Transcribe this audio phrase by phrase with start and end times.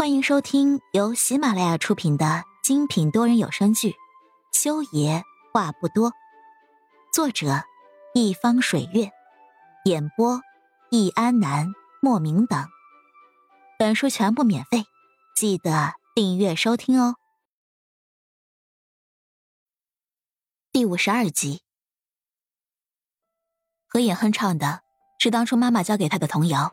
[0.00, 3.90] 欢迎收听由喜马拉雅出品的精品多人有声剧
[4.50, 5.22] 《修爷
[5.52, 6.10] 话不多》，
[7.12, 7.64] 作者：
[8.14, 9.10] 一方水月，
[9.84, 10.40] 演播：
[10.90, 11.66] 易安南、
[12.00, 12.66] 莫名等。
[13.78, 14.84] 本书全部免费，
[15.36, 17.16] 记得订阅收听哦。
[20.72, 21.60] 第五十二集，
[23.86, 24.80] 何眼哼唱的
[25.18, 26.72] 是当初妈妈教给他的童谣。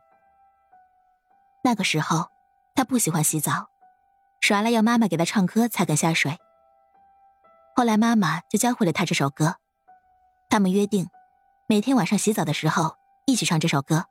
[1.66, 2.30] 那个时候。
[2.78, 3.70] 他不喜欢洗澡，
[4.40, 6.38] 耍赖要妈妈给他唱歌才肯下水。
[7.76, 9.56] 后来妈妈就教会了他这首歌，
[10.48, 11.10] 他们约定，
[11.68, 12.96] 每天晚上洗澡的时候
[13.26, 14.06] 一起唱这首歌，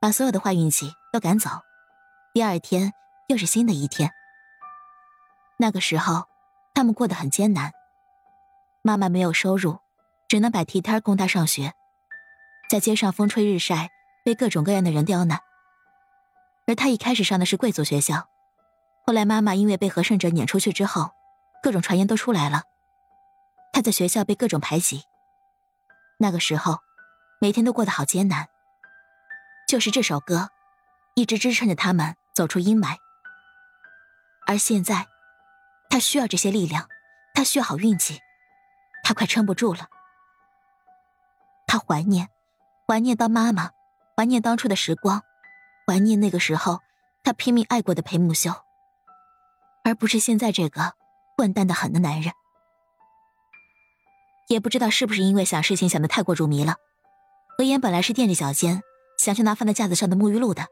[0.00, 1.50] 把所有的坏运气都赶走。
[2.32, 2.94] 第二天
[3.28, 4.10] 又是新的一天。
[5.58, 6.24] 那个时候，
[6.72, 7.72] 他们过得很艰难，
[8.80, 9.80] 妈妈没有收入，
[10.26, 11.74] 只能摆地摊供他上学，
[12.70, 13.90] 在街上风吹日晒，
[14.24, 15.38] 被各种各样的人刁难。
[16.66, 18.28] 而他一开始上的是贵族学校，
[19.06, 21.12] 后来妈妈因为被和顺者撵出去之后，
[21.62, 22.62] 各种传言都出来了。
[23.72, 25.04] 他在学校被各种排挤。
[26.18, 26.78] 那个时候，
[27.40, 28.48] 每天都过得好艰难。
[29.68, 30.48] 就是这首歌，
[31.14, 32.96] 一直支撑着他们走出阴霾。
[34.46, 35.06] 而现在，
[35.90, 36.88] 他需要这些力量，
[37.34, 38.20] 他需要好运气，
[39.04, 39.88] 他快撑不住了。
[41.66, 42.28] 他怀念，
[42.88, 43.70] 怀念当妈妈，
[44.16, 45.22] 怀念当初的时光。
[45.86, 46.80] 怀念那个时候，
[47.22, 48.50] 他拼命爱过的裴木修，
[49.84, 50.94] 而不是现在这个
[51.36, 52.32] 混蛋的很的男人。
[54.48, 56.74] 也不知道是不是因为想事情想得太过入迷了，
[57.56, 58.82] 何言本来是垫着脚尖
[59.16, 60.66] 想去拿放在架子上的沐浴露的，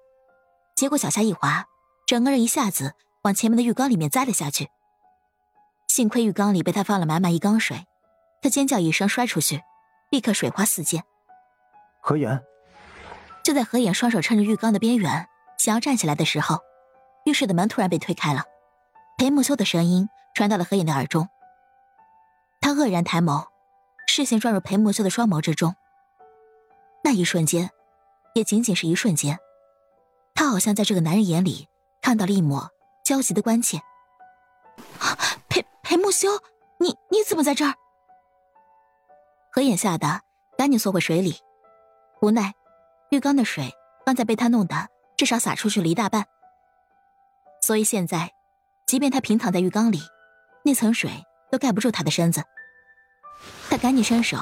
[0.75, 1.67] 结果脚下一滑，
[2.06, 4.69] 整个人一下子往前面的浴缸里面栽了下去。
[5.87, 7.87] 幸亏浴缸里被他放了满满一缸水，
[8.43, 9.62] 他尖叫一声摔出去，
[10.11, 11.05] 立刻水花四溅。
[12.01, 12.43] 何言。
[13.45, 15.28] 就在何眼双手撑着浴缸的边缘，
[15.59, 16.61] 想要站起来的时候，
[17.27, 18.45] 浴室的门突然被推开了，
[19.19, 21.28] 裴木修的声音传到了何眼的耳中。
[22.62, 23.47] 他愕然抬眸，
[24.06, 25.77] 视线撞入裴木修的双眸之中。
[27.05, 27.71] 那一瞬间，
[28.34, 29.38] 也仅仅是一瞬间，
[30.34, 31.69] 他好像在这个男人眼里
[32.00, 32.71] 看到了一抹
[33.05, 33.82] 焦急的关切。
[35.50, 36.28] 裴裴木修，
[36.81, 37.75] 你你怎么在这儿？
[39.53, 40.22] 何眼吓得
[40.56, 41.37] 赶紧缩回水里，
[42.22, 42.55] 无奈。
[43.14, 43.72] 浴缸的水
[44.04, 46.26] 刚才被他弄的，至少洒出去了一大半。
[47.62, 48.32] 所以现在，
[48.86, 50.00] 即便他平躺在浴缸里，
[50.64, 52.42] 那层水都盖不住他的身子。
[53.70, 54.38] 他赶紧伸手，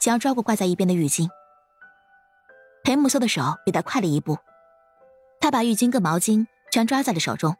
[0.00, 1.28] 想要抓过挂在一边的浴巾。
[2.82, 4.38] 裴木修的手比他快了一步，
[5.40, 7.56] 他把浴巾跟毛巾全抓在了手中。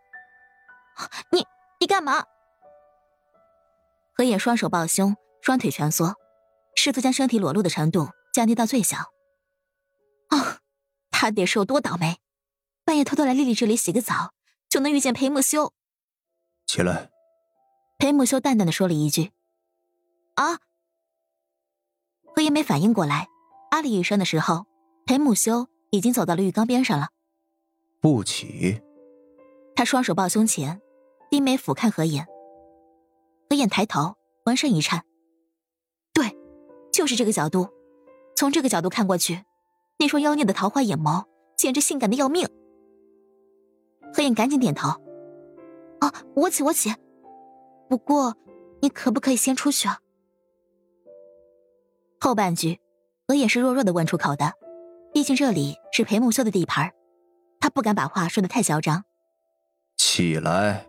[1.30, 1.46] 你
[1.78, 2.24] 你干嘛？
[4.14, 6.16] 何野双手抱胸，双腿蜷缩，
[6.74, 9.12] 试图将身体裸露的程度降低到最小。
[11.16, 12.18] 啊，他得是有多倒霉，
[12.84, 14.34] 半夜偷偷来丽丽这里洗个澡，
[14.68, 15.72] 就能遇见裴木修。
[16.66, 17.10] 起来。
[17.98, 19.32] 裴木修淡淡的说了一句
[20.36, 20.60] ：“啊。”
[22.36, 23.28] 何言没反应过来，
[23.70, 24.66] 啊了一声的时候，
[25.06, 27.08] 裴木修已经走到了浴缸边上了。
[28.02, 28.82] 不起。
[29.74, 30.82] 他双手抱胸前，
[31.30, 32.26] 低眉俯瞰何言。
[33.48, 35.06] 何言抬头，浑身一颤。
[36.12, 36.36] 对，
[36.92, 37.70] 就是这个角度，
[38.36, 39.44] 从这个角度看过去。
[39.98, 41.24] 那双妖孽的桃花眼眸，
[41.56, 42.48] 简直性感的要命。
[44.12, 44.88] 何影赶紧点头
[46.00, 46.94] ：“啊，我起，我起。
[47.88, 48.36] 不过，
[48.80, 50.00] 你可不可以先出去啊？”
[52.20, 52.80] 后半句，
[53.28, 54.52] 何也是弱弱的问出口的，
[55.12, 56.92] 毕竟这里是裴木修的地盘，
[57.60, 59.04] 他不敢把话说的太嚣张。
[59.96, 60.86] 起来。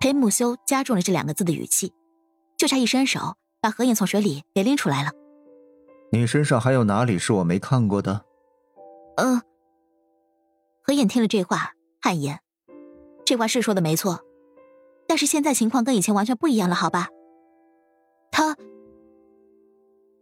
[0.00, 1.92] 裴木修加重了这两个字的语气，
[2.56, 5.10] 就差一伸手把何影从水里给拎出来了。
[6.10, 8.24] 你身上还有哪里是我没看过的？
[9.16, 9.42] 嗯。
[10.82, 12.40] 何燕听了这话，汗颜。
[13.26, 14.20] 这话是说的没错，
[15.06, 17.08] 但是现在情况跟以前完全不一样了，好吧？
[18.30, 18.56] 他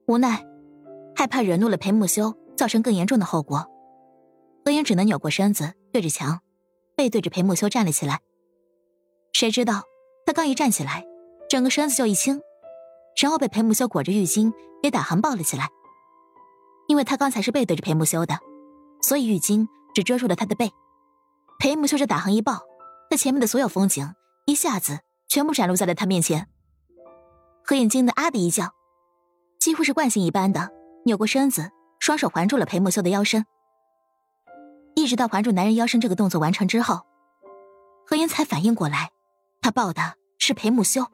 [0.08, 0.44] 无奈，
[1.14, 3.64] 害怕惹怒了裴木修，造成更严重的后果。
[4.64, 6.40] 何燕只能扭过身子，对着墙，
[6.96, 8.20] 背对着裴木修站了起来。
[9.32, 9.84] 谁知道
[10.24, 11.04] 他刚一站起来，
[11.48, 12.40] 整个身子就一轻，
[13.22, 14.52] 然后被裴木修裹着浴巾
[14.82, 15.68] 给打横抱了起来。
[16.88, 18.38] 因为他刚才是背对着裴木修的，
[19.00, 20.70] 所以浴巾只遮住了他的背。
[21.58, 22.60] 裴木修这打横一抱，
[23.10, 24.14] 他前面的所有风景
[24.46, 26.48] 一下子全部展露在了他面前。
[27.64, 28.72] 何眼惊得啊的一叫，
[29.58, 30.70] 几乎是惯性一般的
[31.04, 33.44] 扭过身子，双手环住了裴木修的腰身。
[34.94, 37.00] 一直到环住男人腰身这个动作完成之后，
[38.06, 39.10] 何言才反应过来，
[39.60, 41.04] 他抱的是裴木修。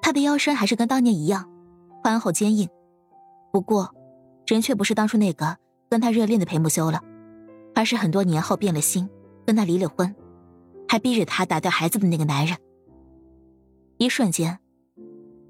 [0.00, 1.50] 他的腰身还是跟当年一样，
[2.02, 2.68] 宽厚坚硬。
[3.54, 3.94] 不过，
[4.48, 5.56] 人却不是当初那个
[5.88, 7.00] 跟他热恋的裴木修了，
[7.72, 9.08] 而是很多年后变了心，
[9.46, 10.12] 跟他离了婚，
[10.88, 12.58] 还逼着他打掉孩子的那个男人。
[13.98, 14.58] 一瞬间，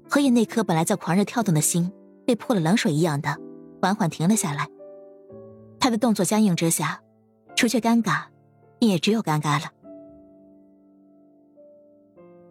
[0.07, 1.91] 何野那颗本来在狂热跳动的心，
[2.27, 3.35] 被泼了冷水一样的
[3.81, 4.67] 缓缓停了下来。
[5.79, 7.01] 他的动作僵硬之下，
[7.55, 8.25] 除却尴尬，
[8.77, 9.71] 便也只有尴尬了。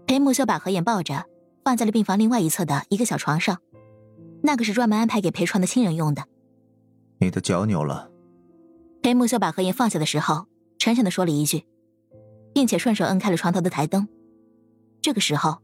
[0.05, 1.27] 裴木修把何燕抱着，
[1.63, 3.61] 放在了病房另外一侧的一个小床上，
[4.47, 6.29] 那个是专门安排给陪床的亲人用的。
[7.19, 8.11] 你的脚扭了。
[9.03, 10.47] 裴木秀把何燕放下的时候，
[10.79, 11.65] 沉沉的说了一句，
[12.53, 14.07] 并且顺手摁开了床头的台灯。
[15.01, 15.63] 这个时候，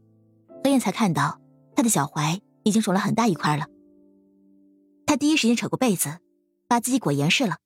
[0.63, 1.39] 何燕才看到
[1.75, 3.67] 他的脚踝已经肿了很大一块了。
[5.05, 6.17] 他第一时间扯过被子，
[6.67, 7.57] 把自己裹严实了，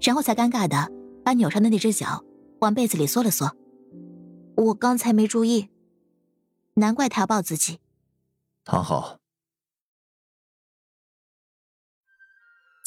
[0.00, 0.90] 然后才尴尬的
[1.24, 2.24] 把扭伤的那只脚
[2.58, 3.56] 往被子里缩了缩。
[4.56, 5.68] 我刚才没注意。
[6.74, 7.78] 难怪他要抱自己。
[8.64, 9.19] 躺好。